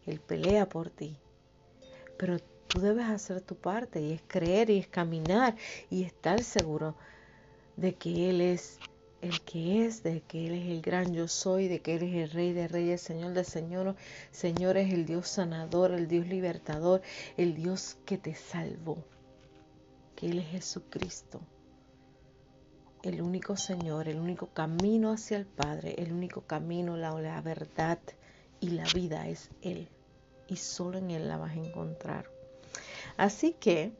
Él 0.06 0.20
pelea 0.20 0.68
por 0.68 0.88
ti. 0.88 1.18
Pero 2.16 2.38
tú 2.74 2.80
debes 2.80 3.06
hacer 3.06 3.40
tu 3.40 3.54
parte 3.54 4.00
y 4.00 4.12
es 4.12 4.22
creer 4.26 4.68
y 4.68 4.78
es 4.78 4.88
caminar 4.88 5.54
y 5.90 6.02
estar 6.02 6.42
seguro 6.42 6.96
de 7.76 7.94
que 7.94 8.30
Él 8.30 8.40
es 8.40 8.80
el 9.22 9.40
que 9.42 9.86
es, 9.86 10.02
de 10.02 10.22
que 10.22 10.48
Él 10.48 10.54
es 10.54 10.66
el 10.66 10.82
gran 10.82 11.14
yo 11.14 11.28
soy, 11.28 11.68
de 11.68 11.80
que 11.80 11.94
Él 11.94 12.02
es 12.02 12.14
el 12.14 12.30
Rey 12.30 12.52
de 12.52 12.66
Reyes, 12.66 13.00
Señor 13.00 13.32
de 13.32 13.44
Señor, 13.44 13.94
Señor 14.32 14.76
es 14.76 14.92
el 14.92 15.06
Dios 15.06 15.28
sanador, 15.28 15.92
el 15.92 16.08
Dios 16.08 16.26
libertador, 16.26 17.00
el 17.36 17.54
Dios 17.54 17.96
que 18.04 18.18
te 18.18 18.34
salvó 18.34 18.98
que 20.16 20.26
Él 20.26 20.40
es 20.40 20.48
Jesucristo, 20.48 21.40
el 23.04 23.22
único 23.22 23.56
Señor, 23.56 24.08
el 24.08 24.18
único 24.18 24.48
camino 24.48 25.12
hacia 25.12 25.36
el 25.36 25.46
Padre, 25.46 25.94
el 25.98 26.12
único 26.12 26.40
camino, 26.40 26.96
la, 26.96 27.12
la 27.12 27.40
verdad 27.40 28.00
y 28.58 28.70
la 28.70 28.84
vida 28.92 29.28
es 29.28 29.50
Él. 29.62 29.88
Y 30.48 30.56
solo 30.56 30.98
en 30.98 31.10
Él 31.10 31.28
la 31.28 31.36
vas 31.36 31.52
a 31.52 31.60
encontrar. 31.60 32.33
Así 33.16 33.52
que 33.52 33.92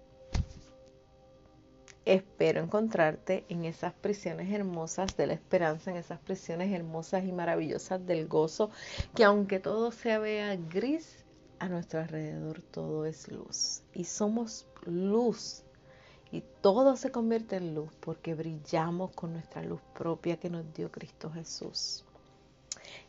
espero 2.04 2.62
encontrarte 2.62 3.44
en 3.48 3.64
esas 3.64 3.94
prisiones 3.94 4.52
hermosas 4.52 5.16
de 5.16 5.26
la 5.26 5.34
esperanza, 5.34 5.90
en 5.90 5.96
esas 5.96 6.18
prisiones 6.18 6.72
hermosas 6.72 7.24
y 7.24 7.32
maravillosas 7.32 8.04
del 8.06 8.26
gozo, 8.28 8.70
que 9.14 9.24
aunque 9.24 9.60
todo 9.60 9.90
se 9.90 10.18
vea 10.18 10.56
gris, 10.56 11.24
a 11.58 11.68
nuestro 11.68 12.00
alrededor 12.00 12.60
todo 12.60 13.06
es 13.06 13.30
luz. 13.30 13.82
Y 13.92 14.04
somos 14.04 14.66
luz 14.84 15.62
y 16.30 16.42
todo 16.60 16.96
se 16.96 17.10
convierte 17.10 17.56
en 17.56 17.74
luz 17.74 17.90
porque 18.00 18.34
brillamos 18.34 19.12
con 19.12 19.32
nuestra 19.32 19.62
luz 19.62 19.80
propia 19.94 20.36
que 20.36 20.50
nos 20.50 20.72
dio 20.74 20.90
Cristo 20.90 21.30
Jesús. 21.30 22.04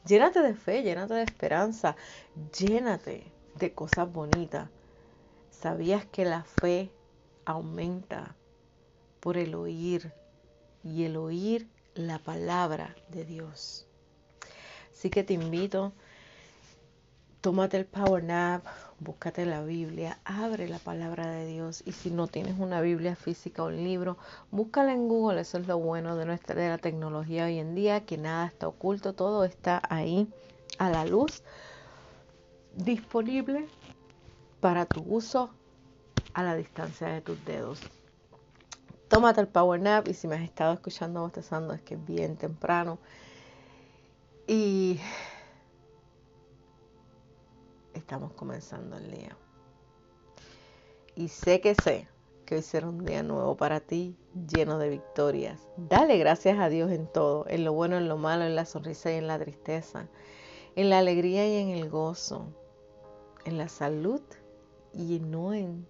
Llénate 0.06 0.41
de 0.41 0.54
fe, 0.54 0.84
llénate 0.84 1.15
de 1.15 1.24
esperanza, 1.24 1.96
llénate 2.58 3.24
de 3.56 3.74
cosas 3.74 4.12
bonitas. 4.12 4.70
¿Sabías 5.60 6.06
que 6.06 6.26
la 6.26 6.44
fe 6.44 6.91
aumenta 7.46 8.36
por 9.20 9.38
el 9.38 9.56
oír 9.56 10.13
y 10.84 11.04
el 11.04 11.18
oír 11.18 11.68
la 11.96 12.20
palabra 12.20 12.96
de 13.10 13.26
Dios? 13.26 13.88
Así 14.91 15.10
que 15.10 15.24
te 15.24 15.34
invito 15.34 15.94
tómate 17.46 17.78
el 17.78 17.86
power 17.86 18.24
nap, 18.24 18.65
búscate 19.00 19.46
la 19.46 19.62
Biblia, 19.62 20.18
abre 20.26 20.68
la 20.68 20.80
palabra 20.80 21.30
de 21.30 21.46
Dios. 21.46 21.84
Y 21.86 21.91
si 21.91 22.10
no 22.10 22.26
tienes 22.26 22.58
una 22.58 22.82
Biblia 22.82 23.15
física 23.15 23.62
o 23.62 23.68
un 23.68 23.84
libro, 23.84 24.18
búscala 24.50 24.94
en 24.94 25.08
Google, 25.08 25.41
eso 25.41 25.60
es 25.60 25.68
lo 25.68 25.78
bueno 25.78 26.15
de 26.15 26.26
nuestra 26.26 26.56
de 26.56 26.70
la 26.70 26.80
tecnología 26.80 27.46
hoy 27.46 27.60
en 27.60 27.76
día, 27.76 28.04
que 28.04 28.18
nada 28.18 28.48
está 28.48 28.68
oculto, 28.68 29.13
todo 29.13 29.44
está 29.44 29.80
ahí 29.91 30.28
a 30.80 30.89
la 30.89 31.06
luz, 31.06 31.44
disponible 32.76 33.68
para 34.60 34.86
tu 34.86 35.02
uso 35.02 35.52
a 36.34 36.44
la 36.44 36.56
distancia 36.56 37.08
de 37.08 37.22
tus 37.22 37.44
dedos. 37.46 37.82
Tómate 39.08 39.41
el 39.41 39.48
power 39.48 39.80
nap 39.80 40.08
y 40.08 40.13
si 40.13 40.28
me 40.28 40.36
has 40.36 40.41
estado 40.41 40.74
escuchando 40.74 41.22
bostezando 41.22 41.74
es 41.74 41.82
que 41.82 41.94
es 41.94 42.06
bien 42.06 42.36
temprano 42.36 42.98
y 44.48 45.00
estamos 47.94 48.34
comenzando 48.34 48.98
el 48.98 49.12
día. 49.12 49.38
Y 51.15 51.30
sé 51.30 51.62
que 51.62 51.76
sé 51.76 52.08
que 52.46 52.56
hoy 52.56 52.62
será 52.62 52.88
un 52.88 53.06
día 53.06 53.24
nuevo 53.24 53.56
para 53.58 53.80
ti, 53.80 54.18
lleno 54.48 54.78
de 54.78 54.89
victorias. 54.89 55.60
Dale 55.78 56.18
gracias 56.18 56.60
a 56.60 56.70
Dios 56.70 56.91
en 56.91 57.08
todo, 57.08 57.46
en 57.48 57.63
lo 57.63 57.74
bueno, 57.74 57.98
en 57.98 58.08
lo 58.08 58.18
malo, 58.18 58.44
en 58.44 58.56
la 58.56 58.65
sonrisa 58.65 59.12
y 59.12 59.15
en 59.15 59.28
la 59.28 59.39
tristeza, 59.39 60.08
en 60.76 60.89
la 60.89 61.00
alegría 61.00 61.48
y 61.48 61.56
en 61.56 61.70
el 61.70 61.89
gozo, 61.89 62.48
en 63.46 63.58
la 63.58 63.70
salud 63.70 64.22
y 64.95 65.19
no 65.19 65.53
en 65.53 65.86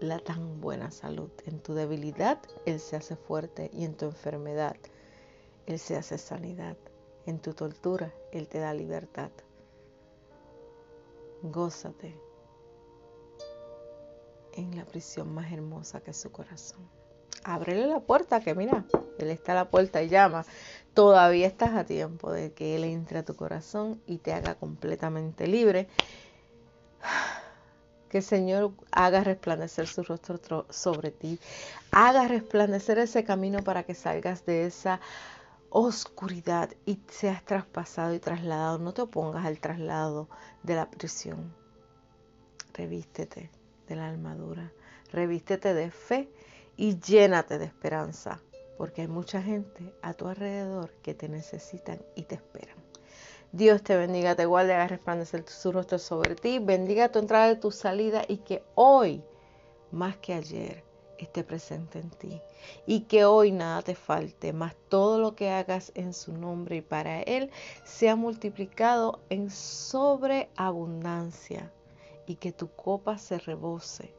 la 0.00 0.18
tan 0.18 0.60
buena 0.60 0.90
salud. 0.90 1.30
En 1.46 1.60
tu 1.60 1.74
debilidad 1.74 2.38
Él 2.66 2.80
se 2.80 2.96
hace 2.96 3.16
fuerte 3.16 3.70
y 3.72 3.84
en 3.84 3.94
tu 3.94 4.06
enfermedad 4.06 4.76
Él 5.66 5.78
se 5.78 5.96
hace 5.96 6.18
sanidad. 6.18 6.76
En 7.26 7.38
tu 7.38 7.54
tortura 7.54 8.12
Él 8.32 8.48
te 8.48 8.58
da 8.58 8.74
libertad 8.74 9.30
gózate 11.42 12.14
en 14.52 14.76
la 14.76 14.84
prisión 14.84 15.32
más 15.32 15.52
hermosa 15.52 16.00
que 16.00 16.10
es 16.10 16.16
su 16.16 16.32
corazón. 16.32 16.80
Ábrele 17.44 17.86
la 17.86 18.00
puerta, 18.00 18.40
que 18.40 18.54
mira, 18.54 18.84
Él 19.18 19.30
está 19.30 19.52
a 19.52 19.54
la 19.54 19.70
puerta 19.70 20.02
y 20.02 20.08
llama. 20.08 20.44
Todavía 20.94 21.46
estás 21.46 21.74
a 21.74 21.84
tiempo 21.84 22.32
de 22.32 22.52
que 22.52 22.74
Él 22.74 22.84
entre 22.84 23.20
a 23.20 23.24
tu 23.24 23.36
corazón 23.36 24.02
y 24.06 24.18
te 24.18 24.32
haga 24.32 24.56
completamente 24.56 25.46
libre. 25.46 25.88
Que 28.08 28.18
el 28.18 28.24
Señor 28.24 28.72
haga 28.90 29.22
resplandecer 29.22 29.86
su 29.86 30.02
rostro 30.02 30.66
sobre 30.70 31.10
ti. 31.10 31.38
Haga 31.90 32.26
resplandecer 32.26 32.98
ese 32.98 33.24
camino 33.24 33.62
para 33.62 33.82
que 33.82 33.94
salgas 33.94 34.46
de 34.46 34.66
esa 34.66 35.00
oscuridad 35.70 36.70
y 36.86 37.00
seas 37.08 37.44
traspasado 37.44 38.14
y 38.14 38.18
trasladado. 38.18 38.78
No 38.78 38.94
te 38.94 39.02
opongas 39.02 39.44
al 39.44 39.60
traslado 39.60 40.28
de 40.62 40.74
la 40.74 40.90
prisión. 40.90 41.54
Revístete 42.74 43.50
de 43.88 43.96
la 43.96 44.08
armadura, 44.08 44.72
revístete 45.10 45.74
de 45.74 45.90
fe 45.90 46.30
y 46.76 46.98
llénate 47.00 47.58
de 47.58 47.64
esperanza, 47.64 48.40
porque 48.76 49.02
hay 49.02 49.08
mucha 49.08 49.42
gente 49.42 49.92
a 50.02 50.14
tu 50.14 50.28
alrededor 50.28 50.92
que 51.02 51.14
te 51.14 51.28
necesitan 51.28 52.00
y 52.14 52.22
te 52.22 52.36
esperan. 52.36 52.77
Dios 53.52 53.82
te 53.82 53.96
bendiga, 53.96 54.36
te 54.36 54.44
guarde, 54.44 54.74
haga 54.74 54.88
resplandecer 54.88 55.48
su 55.48 55.72
rostro 55.72 55.98
sobre 55.98 56.34
ti, 56.34 56.58
bendiga 56.58 57.10
tu 57.10 57.18
entrada 57.18 57.50
y 57.50 57.58
tu 57.58 57.70
salida 57.70 58.22
y 58.28 58.36
que 58.38 58.62
hoy, 58.74 59.24
más 59.90 60.18
que 60.18 60.34
ayer, 60.34 60.84
esté 61.18 61.44
presente 61.44 61.98
en 61.98 62.10
ti. 62.10 62.42
Y 62.86 63.00
que 63.02 63.24
hoy 63.24 63.50
nada 63.50 63.82
te 63.82 63.94
falte, 63.94 64.52
más 64.52 64.76
todo 64.90 65.18
lo 65.18 65.34
que 65.34 65.48
hagas 65.48 65.92
en 65.94 66.12
su 66.12 66.34
nombre 66.34 66.76
y 66.76 66.82
para 66.82 67.22
Él 67.22 67.50
sea 67.84 68.16
multiplicado 68.16 69.22
en 69.30 69.48
sobreabundancia 69.50 71.72
y 72.26 72.34
que 72.36 72.52
tu 72.52 72.68
copa 72.68 73.16
se 73.16 73.38
rebose 73.38 74.14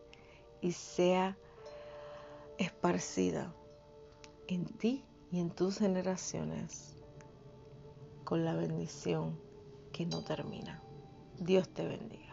y 0.62 0.72
sea 0.72 1.38
esparcida 2.58 3.54
en 4.48 4.66
ti 4.66 5.06
y 5.32 5.40
en 5.40 5.52
tus 5.52 5.78
generaciones 5.78 6.99
con 8.30 8.46
la 8.46 8.54
bendición 8.54 9.40
que 9.92 10.06
no 10.06 10.24
termina. 10.24 10.80
Dios 11.40 11.68
te 11.70 11.84
bendiga. 11.84 12.29